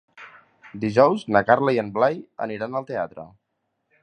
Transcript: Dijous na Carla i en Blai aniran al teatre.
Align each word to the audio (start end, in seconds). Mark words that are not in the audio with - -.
Dijous 0.85 1.25
na 1.35 1.43
Carla 1.51 1.75
i 1.77 1.81
en 1.83 1.93
Blai 1.99 2.19
aniran 2.47 2.79
al 2.81 2.89
teatre. 2.93 3.29